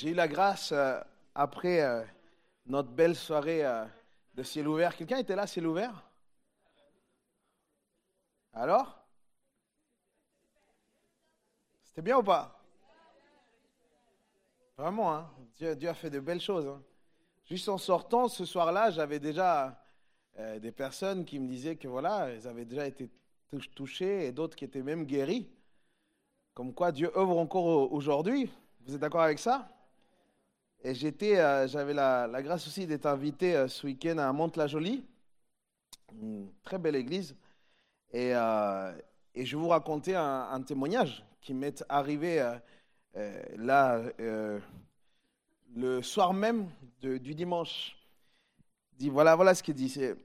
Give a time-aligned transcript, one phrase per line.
[0.00, 0.98] J'ai eu la grâce, euh,
[1.34, 2.02] après euh,
[2.64, 3.84] notre belle soirée euh,
[4.34, 4.96] de ciel ouvert.
[4.96, 5.92] Quelqu'un était là, ciel ouvert?
[8.54, 9.04] Alors?
[11.84, 12.58] C'était bien ou pas?
[14.78, 16.66] Vraiment, hein Dieu, a fait de belles choses.
[16.66, 16.80] hein.
[17.44, 19.78] Juste en sortant ce soir-là, j'avais déjà
[20.62, 23.10] des personnes qui me disaient que voilà, elles avaient déjà été
[23.50, 25.50] tou- touchées et d'autres qui étaient même guéries.
[26.54, 28.50] Comme quoi Dieu œuvre encore au- aujourd'hui.
[28.86, 29.68] Vous êtes d'accord avec ça?
[30.82, 35.04] Et euh, j'avais la, grâce aussi d'être invité euh, ce week-end à Mantes-la-Jolie,
[36.14, 37.36] une très belle église.
[38.12, 38.90] Et, euh,
[39.36, 42.44] je vais vous raconter un, témoignage qui m'est arrivé
[43.56, 44.02] là
[45.76, 46.68] le soir même
[47.00, 47.96] du dimanche.
[48.98, 49.88] Dit voilà, voilà ce qu'il dit.
[49.88, 50.16] C'est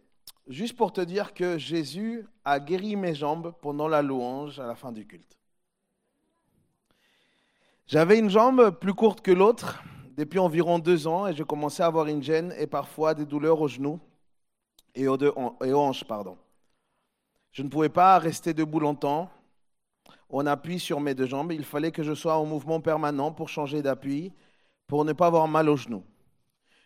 [0.47, 4.75] juste pour te dire que Jésus a guéri mes jambes pendant la louange à la
[4.75, 5.37] fin du culte.
[7.85, 9.83] J'avais une jambe plus courte que l'autre
[10.15, 13.59] depuis environ deux ans et je commençais à avoir une gêne et parfois des douleurs
[13.61, 13.99] aux genoux
[14.95, 15.17] et aux,
[15.61, 16.05] hanches.
[17.51, 19.29] Je ne pouvais pas rester debout longtemps
[20.29, 21.51] en appui sur mes deux jambes.
[21.51, 24.31] Il fallait que je sois en mouvement permanent pour changer d'appui,
[24.87, 26.03] pour ne pas avoir mal aux genoux.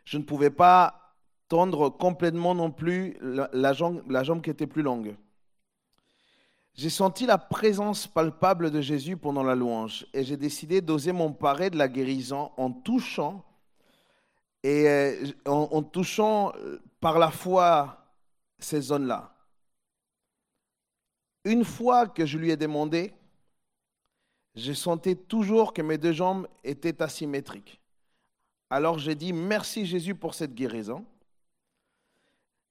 [0.06, 1.16] Je ne pouvais pas
[1.48, 5.16] tendre complètement non plus la jambe qui était plus longue.
[6.74, 11.70] J'ai senti la présence palpable de Jésus pendant la louange et j'ai décidé d'oser m'emparer
[11.70, 13.44] de la guérison en touchant
[14.64, 18.06] et euh, en, touchant euh, par la foi
[18.60, 19.34] ces zones-là.
[21.46, 23.14] Une fois que je lui ai demandé,
[24.56, 27.80] je sentais toujours que mes deux jambes étaient asymétriques.
[28.70, 31.06] Alors j'ai dit merci Jésus pour cette guérison.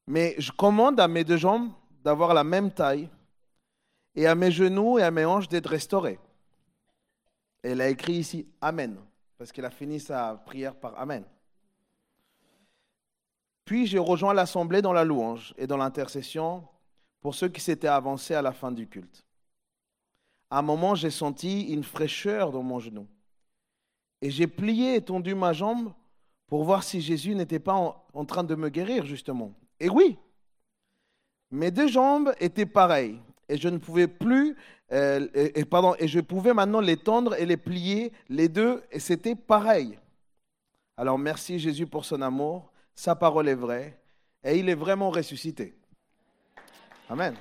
[0.07, 1.71] Mais je commande à mes deux jambes
[2.03, 3.09] d'avoir la même taille
[4.19, 6.19] et à mes genoux et à mes hanches d'être restaurés.
[7.63, 8.97] Elle a écrit ici Amen,
[9.39, 11.25] parce qu'elle a fini sa prière par Amen.
[13.65, 16.67] Puis j'ai rejoint l'assemblée dans la louange et dans l'intercession
[17.21, 19.25] pour ceux qui s'étaient avancés à la fin du culte.
[20.51, 23.07] À un moment, j'ai senti une fraîcheur dans mon genou.
[24.21, 25.93] Et j'ai plié et tendu ma jambe
[26.49, 29.53] pour voir si Jésus n'était pas en, en train de me guérir, justement.
[29.79, 30.19] Et oui,
[31.53, 33.21] mes deux jambes étaient pareilles.
[33.49, 34.57] Et je ne pouvais plus,
[34.93, 39.01] euh, et, pardon, et je pouvais maintenant les tendre et les plier, les deux, et
[39.01, 39.99] c'était pareil.
[40.97, 43.99] Alors merci Jésus pour son amour, sa parole est vraie,
[44.43, 45.75] et il est vraiment ressuscité.
[47.09, 47.35] Amen.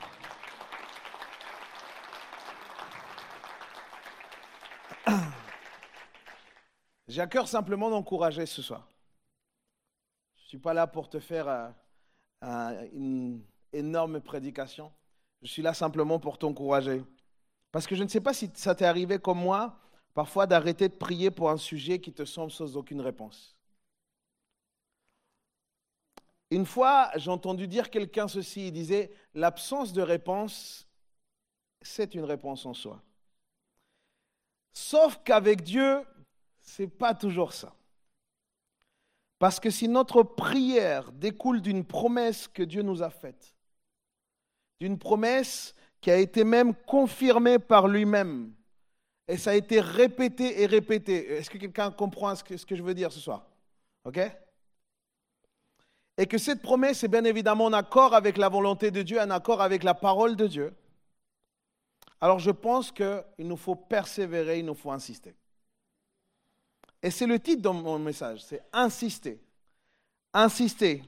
[7.08, 8.88] J'ai à cœur simplement d'encourager ce soir.
[10.38, 11.74] Je ne suis pas là pour te faire
[12.44, 13.42] euh, une
[13.74, 14.92] énorme prédication.
[15.42, 17.04] Je suis là simplement pour t'encourager.
[17.72, 19.80] Parce que je ne sais pas si ça t'est arrivé comme moi,
[20.14, 23.56] parfois d'arrêter de prier pour un sujet qui te semble sans aucune réponse.
[26.50, 30.88] Une fois, j'ai entendu dire quelqu'un ceci, il disait, l'absence de réponse,
[31.82, 33.04] c'est une réponse en soi.
[34.74, 36.04] Sauf qu'avec Dieu,
[36.62, 37.76] c'est pas toujours ça.
[39.40, 43.57] Parce que si notre prière découle d'une promesse que Dieu nous a faite,
[44.80, 48.54] d'une promesse qui a été même confirmée par lui-même,
[49.28, 51.38] et ça a été répété et répété.
[51.38, 53.46] Est-ce que quelqu'un comprend ce que, je veux dire ce soir?
[54.06, 54.20] OK?
[56.18, 59.30] Et que cette promesse est bien évidemment en accord avec la volonté de Dieu, en
[59.30, 60.74] accord avec la parole de Dieu.
[62.22, 65.36] Alors je pense qu'il nous faut persévérer, il nous faut insister.
[67.04, 69.40] Et c'est le titre de mon message, c'est insister.
[70.34, 71.04] Insister.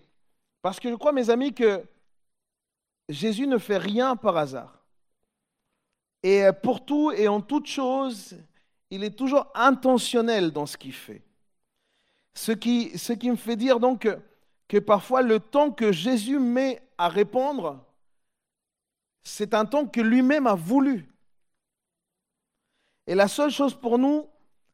[0.62, 1.84] Parce que je crois, mes amis, que
[3.10, 4.80] Jésus ne fait rien par hasard.
[6.22, 8.38] Et pour tout et en toute chose,
[8.92, 11.24] il est toujours intentionnel dans ce qu'il fait.
[12.34, 12.92] Ce qui,
[13.30, 14.20] me fait dire donc que,
[14.68, 17.84] que parfois le temps que Jésus met à répondre,
[19.24, 21.10] c'est un temps que lui-même a voulu.
[23.08, 24.28] Et la seule chose pour nous,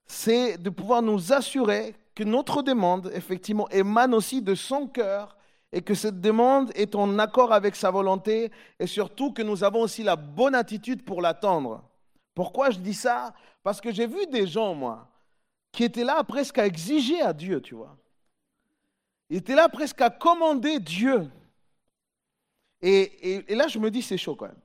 [0.05, 5.34] c'est de pouvoir nous assurer que notre demande, effectivement, émane aussi de son cœur
[5.75, 8.49] et que cette demande est en accord avec sa volonté
[8.79, 11.83] et surtout que nous avons aussi la bonne attitude pour l'attendre.
[12.33, 13.33] Pourquoi je dis ça?
[13.61, 15.11] Parce que j'ai vu des gens, moi,
[15.73, 17.97] qui étaient là presque à exiger à Dieu, tu vois.
[19.29, 21.29] Ils étaient là presque à commander Dieu.
[22.81, 24.61] Et, là, je me dis, c'est chaud quand même.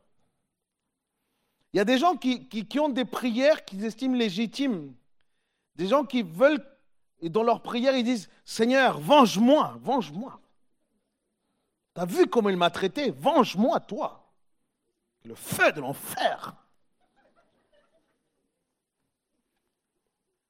[1.72, 4.94] Il y a des gens qui ont des prières qu'ils estiment légitimes.
[5.74, 6.64] Des gens qui veulent,
[7.20, 10.40] et dans leurs prières, ils disent, Seigneur, venge-moi, venge-moi.
[11.94, 13.10] T'as vu comment il m'a traité?
[13.10, 14.32] Venge-moi, toi.
[15.24, 16.54] Le feu de l'enfer.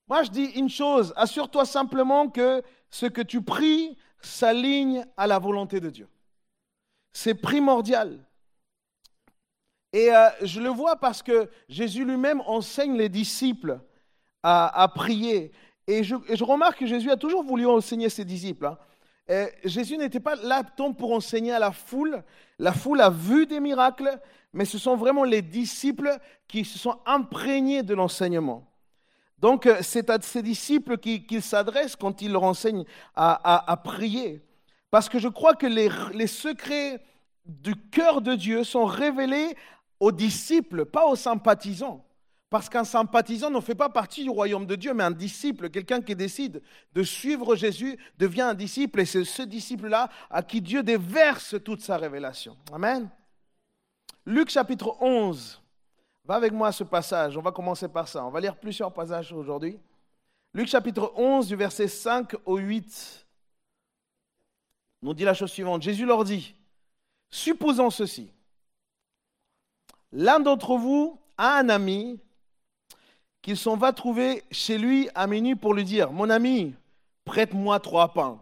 [0.08, 5.38] Moi, je dis une chose, assure-toi simplement que ce que tu pries s'aligne à la
[5.38, 6.08] volonté de Dieu.
[7.12, 8.18] C'est primordial.
[9.92, 13.80] Et euh, je le vois parce que Jésus lui-même enseigne les disciples
[14.42, 15.52] à, prier.
[15.86, 16.14] Et je,
[16.44, 18.66] remarque que Jésus a toujours voulu enseigner ses disciples.
[18.66, 18.78] Hein.
[19.64, 22.22] Jésus n'était pas là tant pour enseigner à la foule.
[22.58, 24.18] La foule a vu des miracles,
[24.52, 26.18] mais ce sont vraiment les disciples
[26.48, 28.66] qui se sont imprégnés de l'enseignement.
[29.38, 32.84] Donc, euh, c'est à ces disciples qu'il s'adresse quand il leur enseigne
[33.14, 34.42] à, prier.
[34.90, 37.00] Parce que je crois que les, les secrets
[37.46, 39.56] du cœur de Dieu sont révélés
[39.98, 42.04] aux disciples, pas aux sympathisants.
[42.50, 46.02] Parce qu'un sympathisant ne fait pas partie du royaume de Dieu, mais un disciple, quelqu'un
[46.02, 46.60] qui décide
[46.92, 51.80] de suivre Jésus, devient un disciple, et c'est ce disciple-là à qui Dieu déverse toute
[51.80, 52.56] sa révélation.
[52.72, 53.08] Amen.
[54.26, 55.62] Luc chapitre 11.
[56.24, 58.24] Va avec moi à ce passage, on va commencer par ça.
[58.24, 59.78] On va lire plusieurs passages aujourd'hui.
[60.52, 63.26] Luc chapitre 11 du verset 5 au 8
[65.02, 65.82] nous dit la chose suivante.
[65.82, 66.54] Jésus leur dit,
[67.30, 68.32] supposons ceci.
[70.12, 72.20] L'un d'entre vous a un ami
[73.42, 76.74] qu'il s'en va trouver chez lui à minuit pour lui dire, mon ami,
[77.24, 78.40] prête-moi trois pains.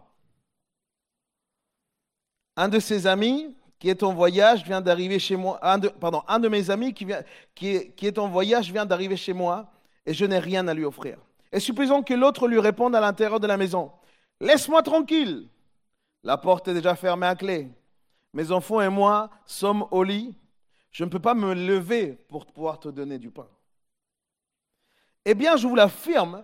[2.55, 5.59] Un de ses amis qui est en voyage vient d'arriver chez moi,
[6.01, 7.05] pardon, un de mes amis qui
[8.01, 9.71] est en voyage vient d'arriver chez moi
[10.05, 11.17] et je n'ai rien à lui offrir.
[11.51, 13.91] Et supposons que l'autre lui réponde à l'intérieur de la maison,
[14.41, 15.47] laisse-moi tranquille,
[16.23, 17.69] la porte est déjà fermée à clé.
[18.33, 20.35] Mes enfants et moi sommes au lit,
[20.91, 23.47] je ne peux pas me lever pour pouvoir te donner du pain.
[25.31, 26.43] Eh bien, je vous l'affirme,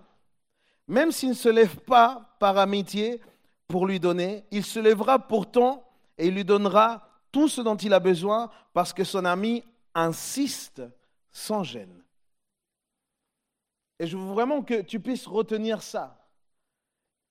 [0.88, 3.20] même s'il ne se lève pas par amitié
[3.68, 5.90] pour lui donner, il se lèvera pourtant
[6.20, 9.64] et il lui donnera tout ce dont il a besoin parce que son ami
[9.96, 10.84] insiste
[11.32, 12.00] sans gêne.
[13.98, 16.24] Et je veux vraiment que tu puisses retenir ça.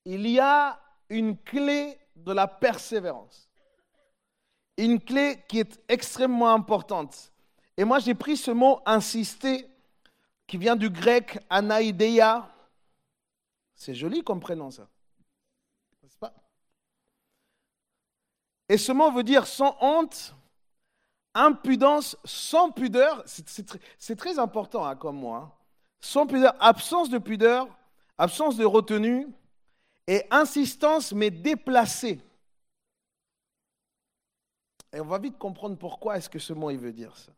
[0.03, 3.49] Il y a une clé de la persévérance.
[4.77, 7.31] Une clé qui est extrêmement importante.
[7.77, 9.69] Et moi, j'ai pris ce mot insister
[10.47, 12.51] qui vient du grec anaïdeia.
[13.75, 14.87] C'est joli comme prénom, ça.
[16.03, 16.33] N'est-ce pas?
[18.69, 20.35] Et ce mot veut dire sans honte,
[21.33, 23.23] impudence, sans pudeur.
[23.97, 25.37] C'est très, important hein, comme moi.
[25.37, 25.51] Hein.
[25.99, 27.67] Sans pudeur, absence de pudeur,
[28.17, 29.27] absence de retenue
[30.07, 32.21] et insistance mais déplacée.
[34.93, 37.31] Et on va vite comprendre pourquoi est-ce que ce mot il veut dire ça.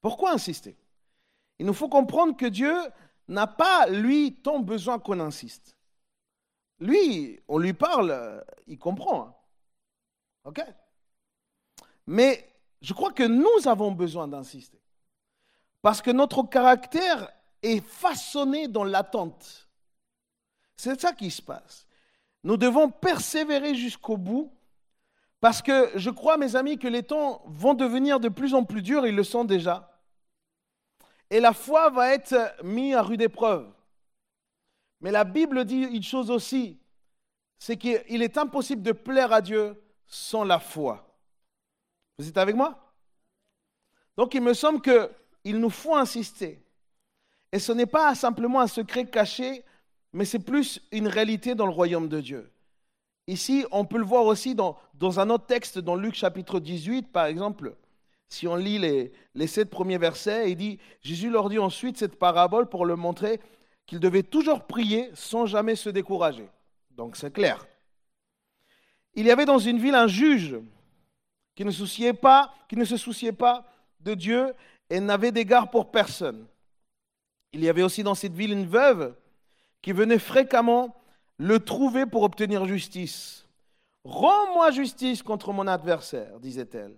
[0.00, 0.76] Pourquoi insister?
[1.58, 2.74] Il nous faut comprendre que Dieu
[3.28, 5.76] n'a pas, lui, tant besoin qu'on insiste.
[6.80, 9.22] Lui, on lui parle, il comprend.
[9.22, 9.34] Hein.
[10.44, 10.62] OK?
[12.06, 12.52] Mais
[12.82, 14.80] je crois que nous avons besoin d'insister.
[15.80, 17.30] Parce que notre caractère
[17.62, 19.68] est façonné dans l'attente.
[20.76, 21.86] C'est ça qui se passe.
[22.42, 24.52] Nous devons persévérer jusqu'au bout
[25.40, 28.80] parce que je crois, mes amis, que les temps vont devenir de plus en plus
[28.80, 29.93] durs, ils le sont déjà.
[31.30, 33.66] Et la foi va être mise à rude épreuve.
[35.00, 36.78] Mais la Bible dit une chose aussi,
[37.58, 41.06] c'est qu'il est impossible de plaire à Dieu sans la foi.
[42.18, 42.78] Vous êtes avec moi?
[44.16, 46.62] Donc il me semble qu'il nous faut insister.
[47.52, 49.64] Et ce n'est pas simplement un secret caché,
[50.12, 52.50] mais c'est plus une réalité dans le royaume de Dieu.
[53.26, 54.76] Ici, on peut le voir aussi dans,
[55.18, 57.74] un autre texte, dans Luc chapitre 18, par exemple.
[58.28, 62.68] Si on lit les, sept premiers versets, il dit, Jésus leur dit ensuite cette parabole
[62.68, 63.40] pour leur montrer
[63.86, 66.48] qu'ils devaient toujours prier sans jamais se décourager.
[66.90, 67.66] Donc c'est clair.
[69.14, 70.56] Il y avait dans une ville un juge
[71.54, 73.64] qui ne, souciait pas, qui ne se souciait pas
[74.00, 74.54] de Dieu
[74.90, 76.46] et n'avait d'égard pour personne.
[77.52, 79.14] Il y avait aussi dans cette ville une veuve
[79.80, 80.96] qui venait fréquemment
[81.38, 83.46] le trouver pour obtenir justice.
[84.04, 86.96] Rends-moi justice contre mon adversaire, disait-elle.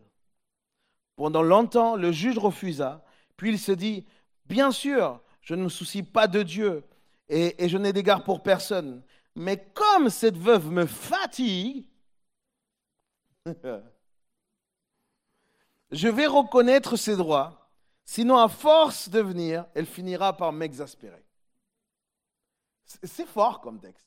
[1.17, 3.05] Pendant longtemps, le juge refusa,
[3.37, 4.07] puis il se dit,
[4.45, 6.85] bien sûr, je ne me soucie pas de Dieu
[7.29, 9.03] et, je n'ai d'égard pour personne,
[9.35, 11.87] mais comme cette veuve me fatigue,
[15.91, 17.71] je vais reconnaître ses droits,
[18.05, 21.25] sinon à force de venir, elle finira par m'exaspérer.
[22.85, 24.07] C'est fort comme texte.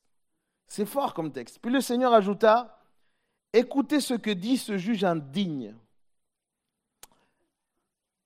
[0.67, 1.59] C'est fort comme texte.
[1.61, 2.79] Puis le Seigneur ajouta,
[3.51, 5.75] écoutez ce que dit ce juge indigne.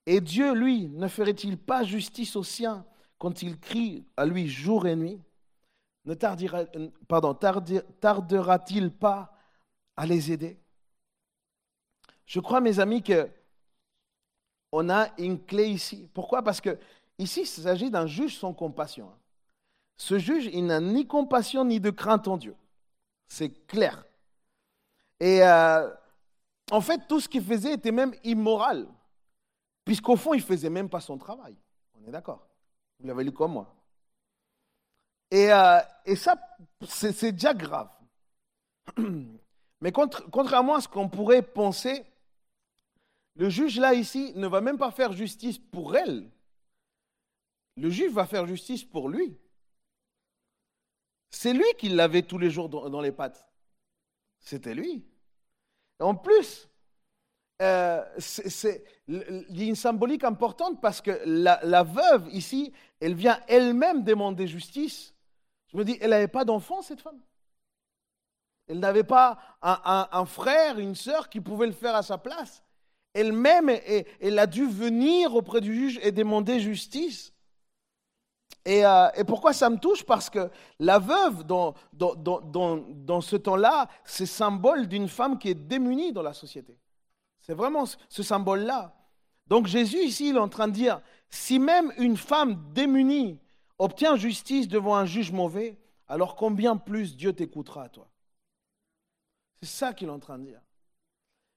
[0.06, 2.86] Et Dieu, lui, ne ferait-il pas justice aux siens
[3.18, 5.22] quand il crie à lui jour et nuit?
[6.06, 6.14] Ne
[8.00, 9.38] tardera-t-il pas
[9.96, 10.60] à les aider?
[12.26, 13.30] Je crois, mes amis, que
[14.74, 16.10] on a une clé ici.
[16.14, 16.42] Pourquoi?
[16.42, 16.78] Parce que
[17.18, 19.10] ici, il s'agit d'un juge sans compassion.
[19.98, 22.56] Ce juge, il n'a ni compassion ni de crainte en Dieu.
[23.28, 24.04] C'est clair.
[25.20, 25.90] Et euh,
[26.72, 28.88] en fait, tout ce qu'il faisait était même immoral,
[29.86, 31.56] puisqu'au fond, il ne faisait même pas son travail.
[31.96, 32.48] On est d'accord
[33.00, 33.74] Vous l'avez lu comme moi.
[35.32, 36.36] Et, euh, et ça,
[36.88, 37.92] c'est déjà grave.
[39.82, 42.06] Mais contrairement à ce qu'on pourrait penser,
[43.36, 46.30] le juge là ici ne va même pas faire justice pour elle.
[47.76, 49.38] Le juge va faire justice pour lui.
[51.32, 53.46] C'est lui qui l'avait tous les jours dans les pattes.
[54.40, 55.04] C'était lui.
[56.00, 56.70] En plus,
[57.62, 58.04] euh,
[59.08, 64.48] il y a une symbolique importante parce que la, veuve ici, elle vient elle-même demander
[64.48, 65.14] justice.
[65.72, 67.20] Je me dis, elle n'avait pas d'enfant, cette femme?
[68.68, 72.64] Elle n'avait pas un, frère, une sœur qui pouvait le faire à sa place?
[73.14, 77.34] Elle-même, elle a dû venir auprès du juge et demander justice.
[78.68, 80.04] Euh, et, pourquoi ça me touche?
[80.04, 86.14] Parce que la veuve, dans, dans, ce temps-là, c'est symbole d'une femme qui est démunie
[86.14, 86.78] dans la société.
[87.44, 88.96] C'est vraiment ce symbole-là.
[89.48, 93.40] Donc Jésus, ici, il est en train de dire, si même une femme démunie
[93.78, 98.10] obtient justice devant un juge mauvais, alors combien plus Dieu t'écoutera, toi?
[99.62, 100.62] C'est ça qu'il est en train de dire.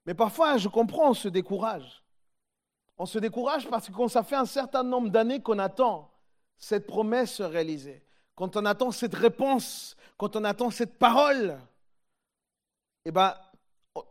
[0.05, 2.03] Mais parfois, je comprends, on se décourage.
[2.97, 6.11] On se décourage parce que ça fait un certain nombre d'années qu'on attend
[6.57, 8.03] cette promesse se réaliser,
[8.35, 11.59] quand on attend cette réponse, quand on attend cette parole,
[13.05, 13.33] eh ben,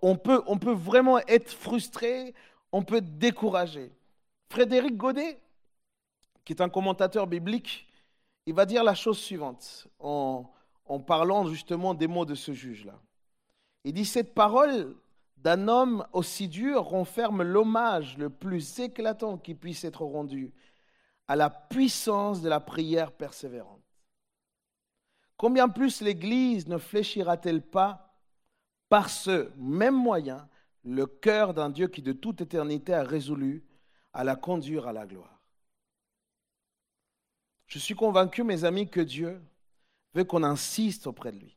[0.02, 2.34] on peut, on peut vraiment être frustré,
[2.72, 3.92] on peut être découragé.
[4.48, 5.38] Frédéric Godet,
[6.44, 7.86] qui est un commentateur biblique,
[8.46, 10.50] il va dire la chose suivante en,
[10.86, 13.00] en parlant justement des mots de ce juge-là.
[13.84, 14.96] Il dit, cette parole
[15.36, 20.52] d'un homme aussi dur renferme l'hommage le plus éclatant qui puisse être rendu
[21.28, 23.82] à la puissance de la prière persévérante.
[25.36, 28.05] Combien plus l'Église ne fléchira-t-elle pas
[28.88, 30.48] par ce même moyen
[30.84, 33.64] le cœur d'un Dieu qui de toute éternité a résolu
[34.12, 35.40] à la conduire à la gloire
[37.66, 39.42] Je suis convaincu, mes amis, que Dieu
[40.14, 41.56] veut qu'on insiste auprès de lui.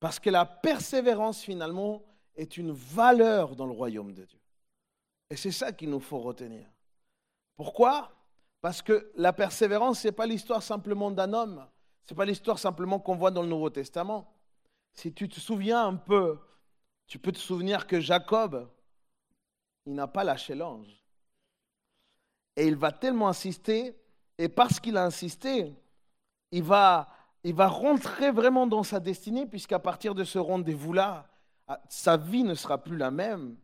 [0.00, 2.02] Parce que la persévérance, finalement,
[2.34, 4.40] est une valeur dans le royaume de Dieu.
[5.30, 6.66] Et c'est ça qu'il nous faut retenir.
[7.56, 8.12] Pourquoi?
[8.60, 11.66] Parce que la persévérance, ce n'est pas l'histoire simplement d'un homme,
[12.04, 14.32] ce n'est pas l'histoire simplement qu'on voit dans le Nouveau Testament.
[14.92, 16.38] Si tu te souviens un peu,
[17.06, 18.68] tu peux te souvenir que Jacob,
[19.86, 21.02] il n'a pas lâché l'ange.
[22.56, 23.96] Et il va tellement insister,
[24.36, 25.74] et parce qu'il a insisté,
[26.50, 27.08] il va,
[27.44, 31.28] il va rentrer vraiment dans sa destinée, puisqu'à partir de ce rendez-vous-là,
[31.68, 33.56] ah, sa vie ne sera plus la même,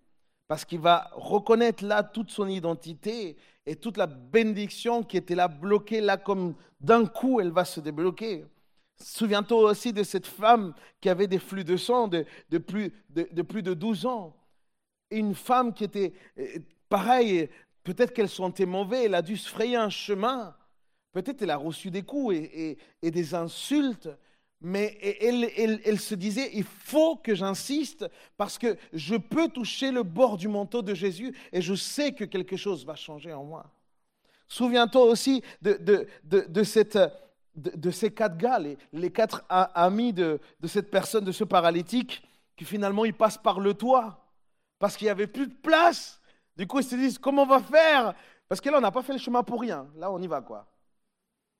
[0.46, 5.48] parce qu'il va reconnaître là toute son identité, et toute la bénédiction qui était là
[5.48, 8.46] bloquée, là comme d'un coup, elle va se débloquer.
[9.00, 12.24] Souviens-toi aussi de cette femme qui avait des flux de sang de,
[12.58, 14.36] plus, de, plus de 12 ans.
[15.10, 16.58] Une femme qui était euh,
[16.88, 17.48] pareille,
[17.82, 20.56] peut-être qu'elle sentait mauvais, elle a dû se frayer un chemin.
[21.12, 24.08] Peut-être elle a reçu des coups et des insultes
[24.64, 28.06] mais elle, se disait, il faut que j'insiste
[28.38, 32.24] parce que je peux toucher le bord du manteau de Jésus et je sais que
[32.24, 33.70] quelque chose va changer en moi.
[34.48, 36.08] Souviens-toi aussi de,
[37.90, 42.22] ces quatre gars, les, quatre amis de, cette personne, de ce paralytique,
[42.56, 44.24] qui finalement, ils passent par le toit
[44.78, 46.20] parce qu'il n'y avait plus de place.
[46.56, 48.14] Du coup, ils se disent, comment on va faire?
[48.48, 49.86] Parce que là, on n'a pas fait le chemin pour rien.
[49.96, 50.66] Là, on y va, quoi.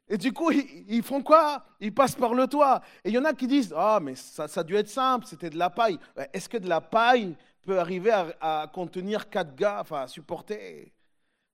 [0.09, 1.65] Et du coup, ils, font quoi?
[1.81, 2.83] Ils passent par le toit.
[3.03, 5.27] Et il y en a qui disent Ah, mais ça, ça a dû être simple,
[5.27, 5.99] c'était de la paille.
[6.33, 10.93] Est-ce que de la paille peut arriver à, contenir quatre gars, enfin à supporter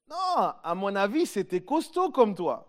[0.08, 2.66] Non, à mon avis, c'était costaud comme toi.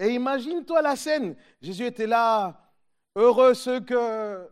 [0.00, 1.36] Et imagine-toi la scène.
[1.60, 2.72] Jésus était là,
[3.14, 4.48] heureux ceux que.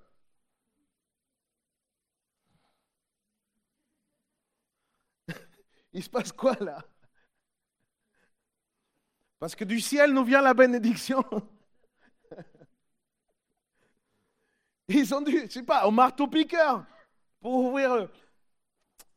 [5.95, 6.85] Il se passe quoi là?
[9.39, 11.25] Parce que du ciel nous vient la bénédiction.
[14.89, 16.85] Ils ont dû, je sais pas, au marteau-piqueur
[17.41, 18.11] pour ouvrir.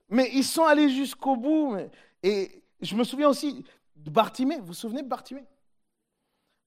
[0.07, 1.77] Mais ils sont allés jusqu'au bout.
[2.23, 4.59] Et je me souviens aussi de Bartimée.
[4.59, 5.45] Vous vous souvenez de Bartimée?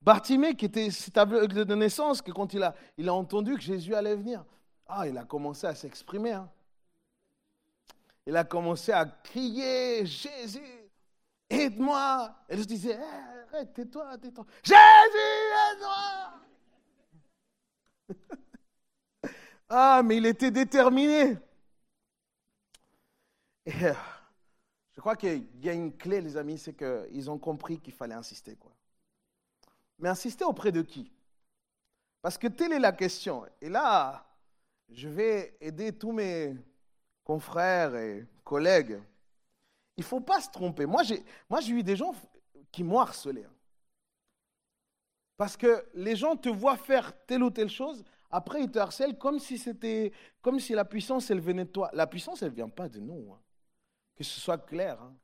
[0.04, 2.74] Bartimée, qui était cet aveugle de naissance, que quand il a,
[3.08, 4.44] entendu que Jésus allait venir,
[4.86, 6.32] ah, il a commencé à s'exprimer.
[6.32, 6.50] Hein.
[8.26, 10.90] Il a commencé à crier Jésus,
[11.48, 12.36] aide-moi.
[12.48, 14.44] Elle se disait, eh, arrête, tais-toi, tais-toi.
[14.62, 14.76] Jésus,
[15.72, 16.32] aide-moi.
[19.70, 21.38] ah, mais il était déterminé.
[23.64, 23.94] Et, euh,
[24.92, 28.14] je crois qu'il y a une clé, les amis, c'est qu'ils ont compris qu'il fallait
[28.14, 28.54] insister.
[28.56, 28.74] Quoi.
[29.98, 31.10] Mais insister auprès de qui?
[32.20, 33.44] Parce que telle est la question.
[33.60, 34.26] Et là,
[34.88, 36.56] je vais aider tous mes
[37.22, 39.00] confrères et collègues.
[39.96, 40.86] Il ne faut pas se tromper.
[40.86, 42.14] Moi, j'ai, moi, j'ai eu des gens
[42.72, 43.44] qui m'ont harcelé.
[43.44, 43.52] Hein.
[45.36, 49.18] Parce que les gens te voient faire telle ou telle chose, après ils te harcèlent
[49.18, 51.90] comme si c'était, comme si la puissance, elle venait de toi.
[51.92, 53.32] La puissance, elle ne vient pas de nous.
[53.32, 53.40] Hein.
[54.16, 55.00] Que ce soit clair.
[55.02, 55.14] Hein.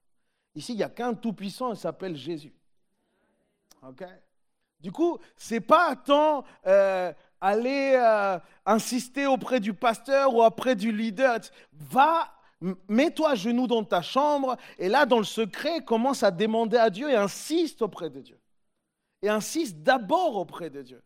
[0.55, 2.53] Ici, il n'y a qu'un tout-puissant, il s'appelle Jésus.
[3.83, 4.05] OK?
[4.81, 10.75] Du coup, ce n'est pas tant euh, aller euh, insister auprès du pasteur ou auprès
[10.75, 11.39] du leader.
[11.73, 12.33] Va,
[12.89, 16.91] mets-toi à genoux dans ta chambre et là, dans le secret, commence à demander à
[16.91, 18.39] Dieu et insiste auprès de Dieu.
[19.23, 21.03] Et insiste d'abord auprès de Dieu.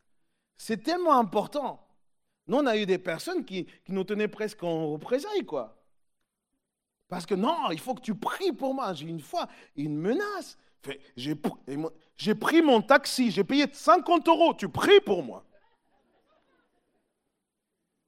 [0.56, 1.84] C'est tellement important.
[2.46, 5.80] Nous, on a eu des personnes qui, nous tenaient presque en représailles, quoi.
[7.08, 8.92] Parce que non, il faut que tu pries pour moi.
[8.92, 10.58] J'ai une fois une menace.
[11.16, 15.44] J'ai pris mon taxi, j'ai payé 50 euros, tu pries pour moi.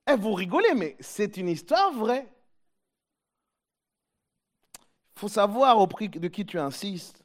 [0.09, 2.28] Et eh, vous rigolez, mais c'est une histoire vraie.
[5.16, 7.25] Il faut savoir au prix de qui tu insistes.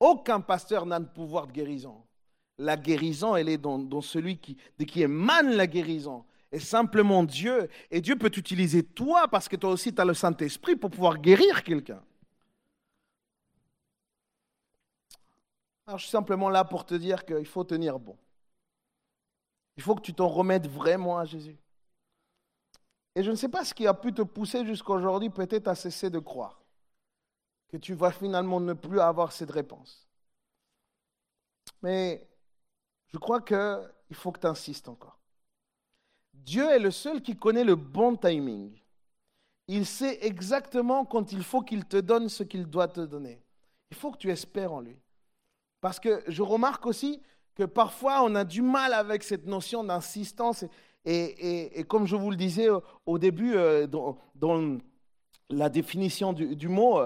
[0.00, 2.02] Aucun pasteur n'a le pouvoir de guérison.
[2.58, 6.24] La guérison, elle est dans, celui qui, de qui émane la guérison.
[6.52, 7.68] Et simplement Dieu.
[7.90, 11.18] Et Dieu peut t'utiliser toi parce que toi aussi tu as le Saint-Esprit pour pouvoir
[11.18, 12.02] guérir quelqu'un.
[15.86, 18.16] Alors je suis simplement là pour te dire qu'il faut tenir bon.
[19.76, 21.58] Il faut que tu t'en remettes vraiment à Jésus.
[23.14, 25.74] Et je ne sais pas ce qui a pu te pousser jusqu'à aujourd'hui peut-être à
[25.74, 26.60] cesser de croire
[27.68, 30.08] que tu vas finalement ne plus avoir cette réponse.
[31.82, 32.26] Mais
[33.12, 35.18] je crois qu'il faut que tu insistes encore.
[36.32, 38.80] Dieu est le seul qui connaît le bon timing.
[39.68, 43.42] Il sait exactement quand il faut qu'il te donne ce qu'il doit te donner.
[43.90, 44.98] Il faut que tu espères en lui.
[45.84, 47.20] Parce que je remarque aussi
[47.54, 50.64] que parfois on a du mal avec cette notion d'insistance.
[51.04, 52.68] Et, comme je vous le disais
[53.04, 54.78] au début, euh, dans,
[55.50, 57.02] la définition du, mot,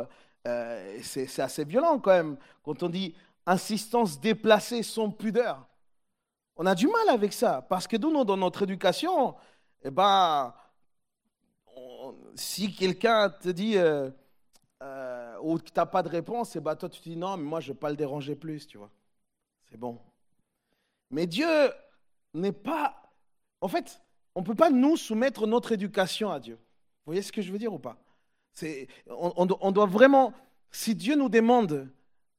[0.46, 2.36] euh, c'est assez violent quand même.
[2.62, 5.66] Quand on dit insistance déplacée sans pudeur,
[6.54, 7.66] on a du mal avec ça.
[7.68, 9.34] Parce que nous, dans notre éducation,
[9.82, 10.54] eh ben,
[12.36, 14.08] si quelqu'un te dit euh,
[15.42, 17.44] ou que tu n'as pas de réponse, et ben, toi tu te dis non, mais
[17.44, 18.90] moi je ne vais pas le déranger plus, tu vois.
[19.70, 19.98] C'est bon.
[21.10, 21.48] Mais Dieu
[22.34, 23.02] n'est pas...
[23.60, 24.00] En fait,
[24.34, 26.54] on ne peut pas nous soumettre notre éducation à Dieu.
[26.54, 27.96] Vous voyez ce que je veux dire ou pas?
[29.06, 30.32] On, on, doit vraiment...
[30.70, 31.90] Si Dieu nous demande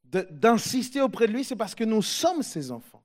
[0.04, 3.04] d'insister auprès de lui, c'est parce que nous sommes ses enfants.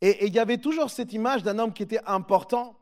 [0.00, 2.78] Et, il y avait toujours cette image d'un homme qui était important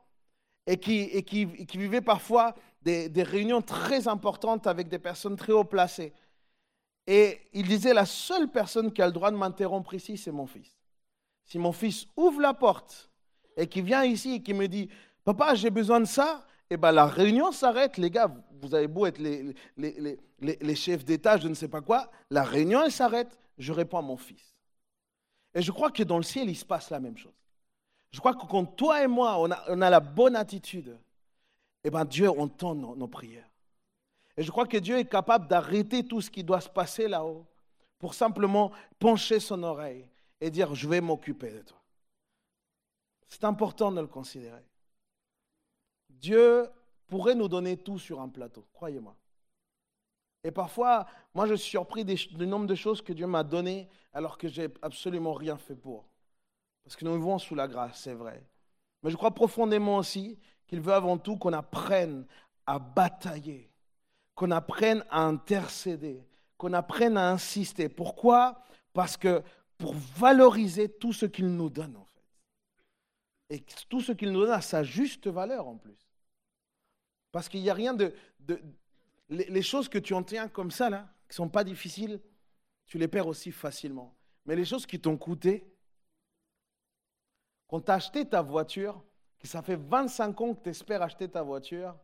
[0.66, 5.52] et qui, et qui, qui vivait parfois des, réunions très importantes avec des personnes très
[5.52, 6.12] haut placées.
[7.06, 10.46] Et il disait, la seule personne qui a le droit de m'interrompre ici, c'est mon
[10.46, 10.76] fils.
[11.44, 13.10] Si mon fils ouvre la porte
[13.56, 14.88] et qui vient ici et qui me dit,
[15.24, 19.06] papa, j'ai besoin de ça, eh bien la réunion s'arrête, les gars, vous avez beau
[19.06, 22.92] être les, les, les, les chefs d'État, je ne sais pas quoi, la réunion, elle
[22.92, 24.54] s'arrête, je réponds à mon fils.
[25.54, 27.34] Et je crois que dans le ciel, il se passe la même chose.
[28.10, 30.96] Je crois que quand toi et moi, on a, on a la bonne attitude,
[31.84, 33.48] eh bien Dieu entend nos, prières.
[34.36, 37.46] Et je crois que Dieu est capable d'arrêter tout ce qui doit se passer là-haut
[37.98, 40.08] pour simplement pencher son oreille
[40.40, 41.80] et dire, je vais m'occuper de toi.
[43.28, 44.64] C'est important de le considérer.
[46.08, 46.68] Dieu
[47.06, 49.16] pourrait nous donner tout sur un plateau, croyez-moi.
[50.44, 54.36] Et parfois, moi, je suis surpris du nombre de choses que Dieu m'a données alors
[54.36, 56.08] que j'ai absolument rien fait pour.
[56.82, 58.44] Parce que nous vivons sous la grâce, c'est vrai.
[59.02, 60.38] Mais je crois profondément aussi
[60.72, 62.24] qu'il veut avant tout qu'on apprenne
[62.64, 63.70] à batailler,
[64.34, 67.90] qu'on apprenne à intercéder, qu'on apprenne à insister.
[67.90, 68.64] Pourquoi?
[68.94, 69.42] Parce que
[69.76, 73.54] pour valoriser tout ce qu'il nous donne, en fait.
[73.54, 76.08] Et tout ce qu'il nous donne a sa juste valeur, en plus.
[77.32, 78.14] Parce qu'il n'y a rien de,
[79.28, 82.18] les, choses que tu en tiens comme ça, là, qui ne sont pas difficiles,
[82.86, 84.16] tu les perds aussi facilement.
[84.46, 85.70] Mais les choses qui t'ont coûté,
[87.68, 89.04] quand tu acheté ta voiture,
[89.42, 91.96] que ça fait 25 ans que tu espères acheter ta voiture,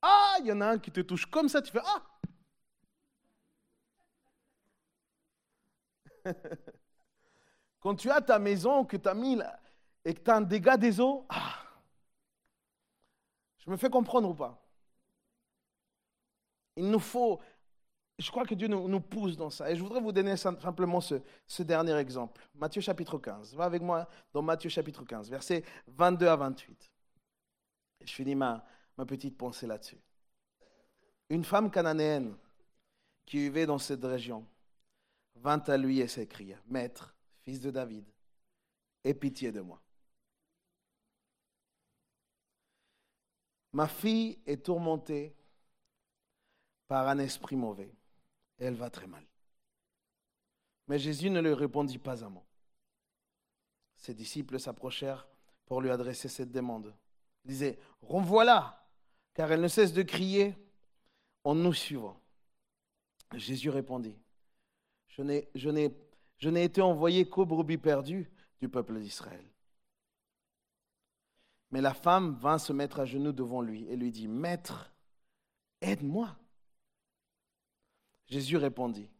[0.00, 2.02] ah, il y en a un qui te touche comme ça, tu fais Ah!
[7.80, 9.58] Quand tu as ta maison que tu as mis là,
[10.04, 11.58] et que tu as un dégât des eaux, ah,
[13.58, 14.58] je me fais comprendre ou pas?
[16.76, 17.40] Il nous faut,
[18.22, 19.70] je crois que Dieu nous, pousse dans ça.
[19.70, 22.40] Et je voudrais vous donner simplement ce, dernier exemple.
[22.54, 23.54] Matthieu chapitre 15.
[23.54, 26.90] Va avec moi dans Matthieu chapitre 15, versets 22 à 28.
[28.00, 28.64] Et je finis ma,
[28.96, 29.98] ma petite pensée là-dessus.
[31.30, 32.36] Une femme cananéenne
[33.26, 34.46] qui vivait dans cette région
[35.34, 38.04] vint à lui et s'écria, Maître, fils de David,
[39.02, 39.80] aie pitié de moi.
[43.72, 45.34] Ma fille est tourmentée
[46.86, 47.92] par un esprit mauvais.
[48.58, 49.24] Elle va très mal.
[50.88, 52.44] Mais Jésus ne lui répondit pas un mot.
[53.96, 55.28] Ses disciples s'approchèrent
[55.66, 56.94] pour lui adresser cette demande.
[57.44, 58.86] Ils disaient, renvoie-la,
[59.34, 60.54] car elle ne cesse de crier
[61.44, 62.20] en nous suivant.
[63.34, 64.16] Jésus répondit,
[65.08, 69.44] je n'ai été envoyé qu'aux brebis perdues du peuple d'Israël.
[71.70, 74.92] Mais la femme vint se mettre à genoux devant lui et lui dit, Maître,
[75.80, 76.36] aide-moi.
[78.26, 79.10] Jésus répondit,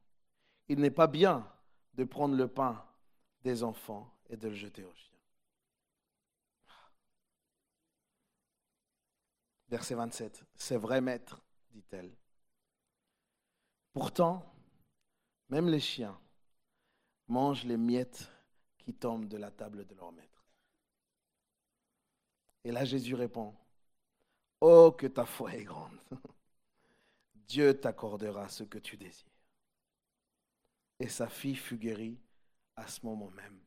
[0.69, 1.51] Il n'est pas bien
[1.95, 2.85] de prendre le pain
[3.43, 5.19] des enfants et de le jeter aux chiens.
[9.69, 10.45] Verset 27.
[10.55, 12.15] C'est vrai, maître, dit-elle.
[13.93, 14.45] Pourtant,
[15.49, 16.19] même les chiens
[17.29, 18.31] mangent les miettes
[18.79, 20.45] qui tombent de la table de leur maître.
[22.65, 23.55] Et là, Jésus répond,
[24.61, 25.99] Oh, que ta foi est grande.
[27.53, 29.27] Dieu t'accordera ce que tu désires.
[30.99, 32.19] Et sa fille fut guérie
[32.77, 33.61] à ce moment même.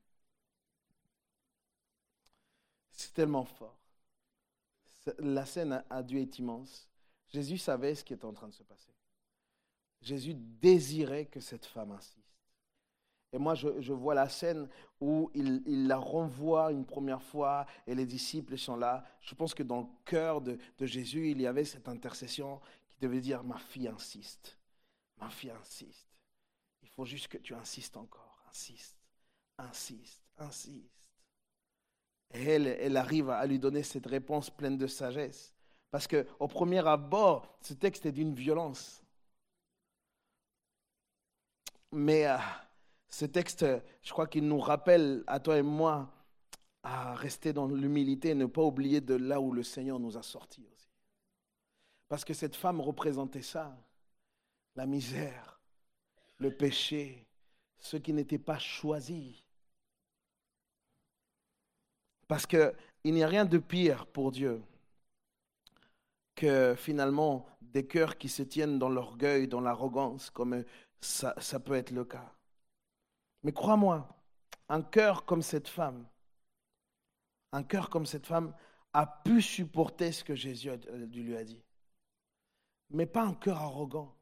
[2.89, 3.77] C'est tellement fort.
[5.19, 6.89] La scène a dû être immense.
[7.27, 8.91] Jésus savait ce qui était en train de se passer.
[10.01, 12.33] Jésus désirait que cette femme insiste.
[13.33, 14.67] Et moi, je, vois la scène
[14.99, 19.03] où il, la renvoie une première fois et les disciples sont là.
[19.21, 22.59] Je pense que dans le cœur de Jésus, il y avait cette intercession
[22.95, 24.57] qui devait dire, ma fille insiste,
[25.17, 26.07] ma fille insiste.
[26.81, 28.95] Il faut juste que tu insistes encore, insiste,
[29.57, 31.09] insiste, insiste.
[32.33, 35.53] Et elle, elle arrive à lui donner cette réponse pleine de sagesse.
[35.91, 39.01] Parce qu'au premier abord, ce texte est d'une violence.
[41.91, 42.37] Mais euh,
[43.09, 43.65] ce texte,
[44.01, 46.11] je crois qu'il nous rappelle à toi et moi
[46.83, 50.23] à rester dans l'humilité et ne pas oublier de là où le Seigneur nous a
[50.23, 50.67] sortis.
[52.07, 53.75] Parce que cette femme représentait ça,
[54.75, 55.59] la misère,
[56.37, 57.27] le péché,
[57.77, 59.43] ceux qui n'étaient pas choisis.
[62.27, 62.73] Parce qu'il
[63.05, 64.61] n'y a rien de pire pour Dieu
[66.35, 70.63] que finalement des cœurs qui se tiennent dans l'orgueil, dans l'arrogance, comme
[71.01, 72.33] ça, ça, peut être le cas.
[73.43, 74.07] Mais crois-moi,
[74.69, 76.05] un cœur comme cette femme,
[77.51, 78.53] un cœur comme cette femme
[78.93, 80.71] a pu supporter ce que Jésus
[81.13, 81.61] lui a dit.
[82.89, 84.13] Mais pas un cœur arrogant.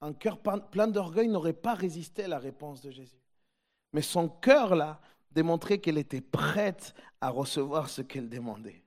[0.00, 3.22] Un cœur plein d'orgueil n'aurait pas résisté à la réponse de Jésus.
[3.92, 8.82] Mais son cœur, là, démontrait qu'elle était prête à recevoir ce qu'elle demandait.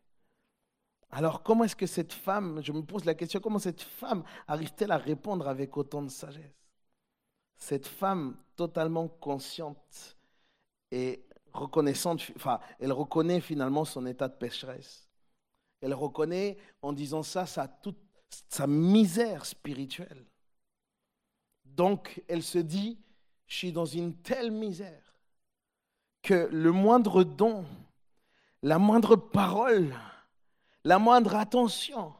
[1.12, 4.92] Alors comment est-ce que cette femme, je me pose la question, comment cette femme arrive-t-elle
[4.92, 6.56] à répondre avec autant de sagesse?
[7.58, 10.18] Cette femme totalement consciente
[10.92, 15.10] et reconnaissante, enfin, elle reconnaît finalement son état de pécheresse.
[15.82, 17.98] Elle reconnaît en disant ça sa, toute,
[18.48, 20.26] sa misère spirituelle.
[21.66, 23.00] Donc elle se dit,
[23.48, 25.20] je suis dans une telle misère
[26.22, 27.66] que le moindre don,
[28.62, 29.96] la moindre parole,
[30.84, 32.14] la moindre attention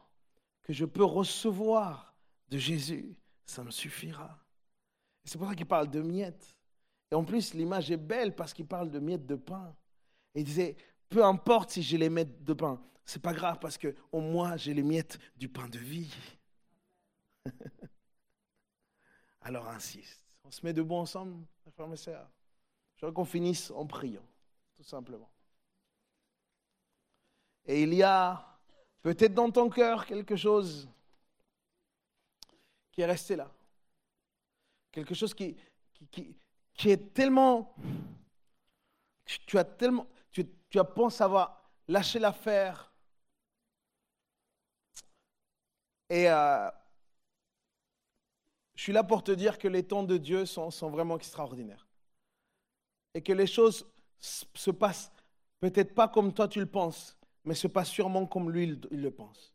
[0.62, 2.14] que je peux recevoir
[2.48, 4.38] de Jésus, ça me suffira.
[5.24, 6.56] C'est pour ça qu'il parle de miettes.
[7.10, 9.74] Et en plus, l'image est belle parce qu'il parle de miettes de pain.
[10.34, 10.76] Il disait,
[11.10, 14.56] peu importe si j'ai les miettes de pain, c'est pas grave parce que au moins
[14.56, 16.14] j'ai les miettes du pain de vie.
[19.42, 20.24] Alors insiste.
[20.44, 21.44] On se met debout ensemble,
[21.74, 22.30] frères et sœurs.
[22.96, 24.24] Je veux qu'on finisse en priant,
[24.76, 25.30] tout simplement.
[27.64, 28.58] Et il y a
[29.02, 30.88] peut-être dans ton cœur quelque chose
[32.92, 33.50] qui est resté là.
[34.90, 35.56] Quelque chose qui,
[36.10, 36.36] qui,
[36.74, 37.74] qui, est tellement...
[39.46, 40.06] Tu as tellement...
[40.32, 42.92] Tu, tu pensé avoir lâché l'affaire.
[46.08, 46.70] Et euh,
[48.74, 51.86] je suis là pour te dire que les temps de Dieu sont, vraiment extraordinaires.
[53.14, 53.86] Et que les choses
[54.20, 55.12] se passent
[55.60, 59.00] peut-être pas comme toi tu le penses, mais ce n'est pas sûrement comme lui il,
[59.02, 59.54] le pense.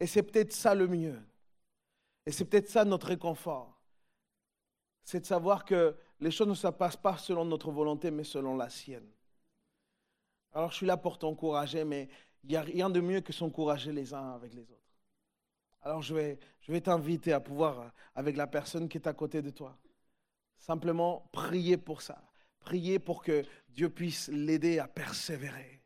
[0.00, 1.20] Et c'est peut-être ça le mieux.
[2.26, 3.77] Et c'est peut-être ça notre réconfort.
[5.08, 8.58] C'est de savoir que les choses ne se passent pas selon notre volonté, mais selon
[8.58, 9.08] la sienne.
[10.52, 12.10] Alors je suis là pour t'encourager, mais
[12.44, 14.92] il n'y a rien de mieux que s'encourager les uns avec les autres.
[15.80, 19.40] Alors je vais, je vais t'inviter à pouvoir, avec la personne qui est à côté
[19.40, 19.78] de toi,
[20.58, 22.22] simplement prier pour ça.
[22.60, 25.80] Prier pour que Dieu puisse l'aider à persévérer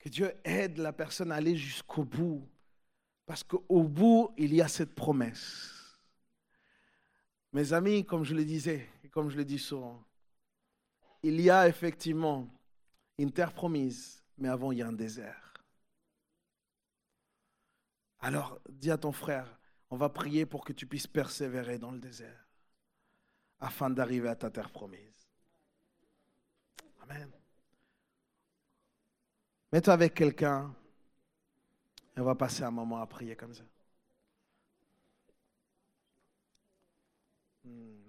[0.00, 2.44] que Dieu aide la personne à aller jusqu'au bout.
[3.24, 5.79] Parce qu'au bout, il y a cette promesse.
[7.52, 10.04] Mes amis, comme je le disais, et comme je le dis souvent,
[11.22, 12.48] il y a effectivement
[13.18, 15.54] une terre promise, mais avant, il y a un désert.
[18.20, 19.58] Alors, dis à ton frère,
[19.90, 22.46] on va prier pour que tu puisses persévérer dans le désert,
[23.58, 25.28] afin d'arriver à ta terre promise.
[27.02, 27.30] Amen.
[29.72, 30.74] Mets-toi avec quelqu'un
[32.16, 33.64] et on va passer un moment à prier comme ça.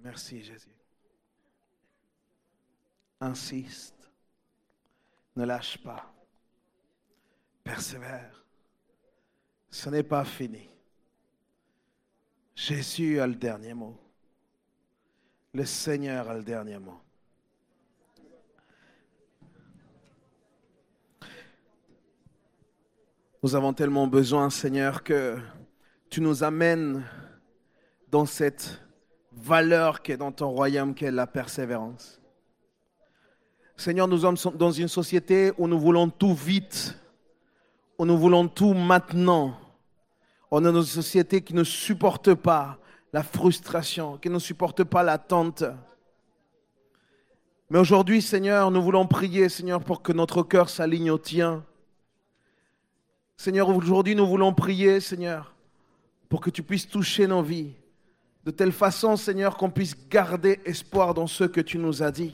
[0.02, 0.76] Merci Jésus.
[3.20, 4.12] Insiste.
[5.36, 6.14] Ne lâche pas.
[7.64, 8.44] Persévère.
[9.70, 10.70] Ce n'est pas fini.
[12.56, 13.98] Jésus a le dernier mot.
[15.54, 17.02] Le Seigneur a le dernier mot.
[23.44, 25.40] Nous avons tellement besoin, Seigneur, que
[26.10, 27.04] tu nous amènes
[28.10, 28.80] dans cette
[29.32, 32.20] valeur qui est dans ton royaume, qui est la persévérance.
[33.78, 36.98] Seigneur, nous sommes dans une société où nous voulons tout vite,
[37.98, 39.58] où nous voulons tout maintenant.
[40.52, 42.78] On est dans une société qui ne supporte pas
[43.14, 45.64] la frustration, qui ne supporte pas l'attente.
[47.70, 51.64] Mais aujourd'hui, Seigneur, nous voulons prier, Seigneur, pour que notre cœur s'aligne au tien.
[53.38, 55.56] Seigneur, aujourd'hui, nous voulons prier, Seigneur,
[56.30, 57.74] pour que tu puisses toucher nos vies.
[58.44, 62.32] De telle façon, Seigneur, qu'on puisse garder espoir dans ce que tu nous as dit.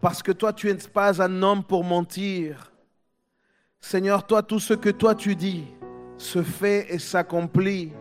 [0.00, 2.72] Parce que toi, tu n'es pas un homme pour mentir.
[3.80, 5.64] Seigneur, toi, tout ce que toi tu dis
[6.18, 7.92] se fait et s'accomplit.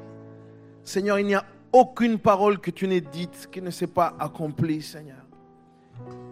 [0.84, 4.82] Seigneur, il n'y a aucune parole que tu n'aies dite qui ne s'est pas accomplie,
[4.82, 5.18] Seigneur.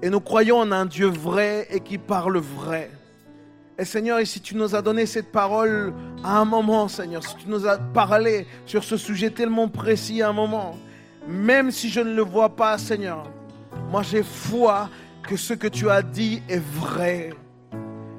[0.01, 2.89] Et nous croyons en un Dieu vrai et qui parle vrai.
[3.77, 7.35] Et Seigneur, et si tu nous as donné cette parole à un moment, Seigneur, si
[7.35, 10.75] tu nous as parlé sur ce sujet tellement précis à un moment,
[11.27, 13.23] même si je ne le vois pas, Seigneur,
[13.91, 14.89] moi j'ai foi
[15.23, 17.31] que ce que tu as dit est vrai.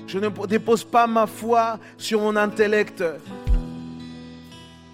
[0.06, 3.02] Je ne dépose pas ma foi sur mon intellect.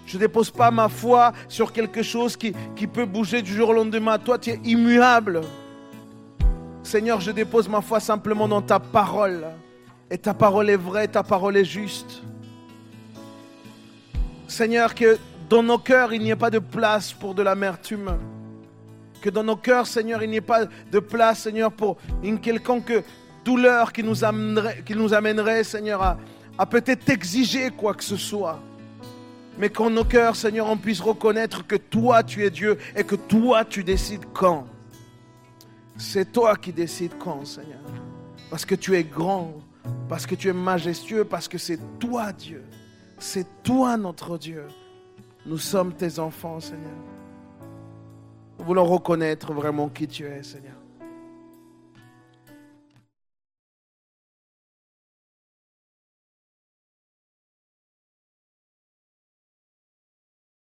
[0.05, 2.53] Je ne dépose pas ma foi sur quelque chose qui,
[2.87, 4.17] peut bouger du jour au lendemain.
[4.17, 5.41] Toi, tu es immuable.
[6.83, 9.45] Seigneur, je dépose ma foi simplement dans ta parole.
[10.11, 12.21] Et ta parole est vraie, ta parole est juste.
[14.47, 15.17] Seigneur, que
[15.49, 18.17] dans nos cœurs, il n'y ait pas de place pour de l'amertume.
[19.21, 22.93] Que dans nos cœurs, Seigneur, il n'y ait pas de place, Seigneur, pour une quelconque
[23.43, 24.23] douleur qui nous
[25.13, 26.17] amènerait, Seigneur, à,
[26.57, 28.59] à peut-être exiger quoi que ce soit.
[29.57, 33.15] Mais qu'en nos cœurs, Seigneur, on puisse reconnaître que toi, tu es Dieu et que
[33.15, 34.67] toi, tu décides quand.
[35.97, 37.79] C'est toi qui décides quand, Seigneur.
[38.49, 39.53] Parce que tu es grand,
[40.09, 42.63] parce que tu es majestueux, parce que c'est toi Dieu.
[43.17, 44.65] C'est toi notre Dieu.
[45.45, 46.97] Nous sommes tes enfants, Seigneur.
[48.57, 50.74] Nous voulons reconnaître vraiment qui tu es, Seigneur.